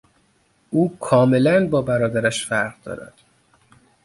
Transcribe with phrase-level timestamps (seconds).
[0.69, 3.13] او کاملا با برادرش فرق دارد.